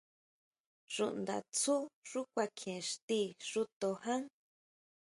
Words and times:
Xúʼndatsú 0.93 1.75
xú 2.09 2.19
kuakjien 2.33 2.77
ixti 2.83 3.19
xúto 3.49 3.89
ján. 4.03 4.23